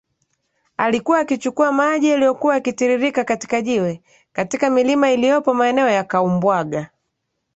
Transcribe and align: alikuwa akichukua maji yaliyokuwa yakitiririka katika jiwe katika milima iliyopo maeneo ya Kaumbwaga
alikuwa 0.77 1.19
akichukua 1.19 1.71
maji 1.71 2.07
yaliyokuwa 2.09 2.53
yakitiririka 2.55 3.23
katika 3.23 3.61
jiwe 3.61 4.01
katika 4.33 4.69
milima 4.69 5.11
iliyopo 5.11 5.53
maeneo 5.53 5.89
ya 5.89 6.03
Kaumbwaga 6.03 6.89